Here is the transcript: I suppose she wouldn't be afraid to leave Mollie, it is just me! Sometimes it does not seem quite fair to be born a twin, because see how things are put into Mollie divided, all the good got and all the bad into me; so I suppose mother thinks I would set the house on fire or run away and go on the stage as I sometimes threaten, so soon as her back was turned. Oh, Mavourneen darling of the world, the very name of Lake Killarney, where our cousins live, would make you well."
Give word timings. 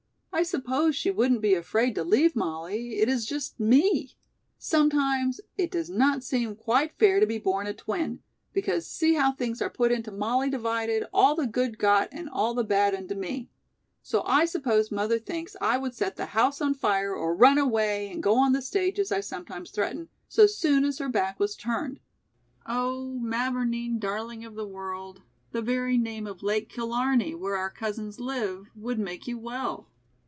I 0.33 0.43
suppose 0.43 0.95
she 0.95 1.11
wouldn't 1.11 1.41
be 1.41 1.53
afraid 1.53 1.93
to 1.93 2.03
leave 2.03 2.35
Mollie, 2.35 2.97
it 2.99 3.07
is 3.07 3.27
just 3.27 3.59
me! 3.59 4.15
Sometimes 4.57 5.39
it 5.55 5.69
does 5.69 5.87
not 5.89 6.23
seem 6.23 6.55
quite 6.55 6.97
fair 6.97 7.19
to 7.19 7.27
be 7.27 7.37
born 7.37 7.67
a 7.67 7.73
twin, 7.75 8.21
because 8.51 8.87
see 8.87 9.13
how 9.15 9.33
things 9.33 9.61
are 9.61 9.69
put 9.69 9.91
into 9.91 10.09
Mollie 10.11 10.49
divided, 10.49 11.03
all 11.13 11.35
the 11.35 11.45
good 11.45 11.77
got 11.77 12.09
and 12.13 12.27
all 12.27 12.55
the 12.55 12.63
bad 12.63 12.95
into 12.95 13.13
me; 13.13 13.51
so 14.01 14.23
I 14.23 14.45
suppose 14.45 14.89
mother 14.89 15.19
thinks 15.19 15.55
I 15.61 15.77
would 15.77 15.93
set 15.93 16.15
the 16.15 16.27
house 16.27 16.59
on 16.61 16.73
fire 16.73 17.13
or 17.13 17.35
run 17.35 17.59
away 17.59 18.09
and 18.09 18.23
go 18.23 18.35
on 18.39 18.53
the 18.53 18.63
stage 18.63 18.97
as 18.99 19.11
I 19.11 19.19
sometimes 19.19 19.69
threaten, 19.69 20.07
so 20.27 20.47
soon 20.47 20.85
as 20.85 20.97
her 20.97 21.09
back 21.09 21.39
was 21.39 21.55
turned. 21.57 21.99
Oh, 22.65 23.19
Mavourneen 23.21 23.99
darling 23.99 24.43
of 24.45 24.55
the 24.55 24.67
world, 24.67 25.21
the 25.51 25.61
very 25.61 25.99
name 25.99 26.25
of 26.25 26.41
Lake 26.41 26.69
Killarney, 26.69 27.35
where 27.35 27.57
our 27.57 27.69
cousins 27.69 28.19
live, 28.19 28.67
would 28.75 28.97
make 28.97 29.27
you 29.27 29.37
well." 29.37 29.89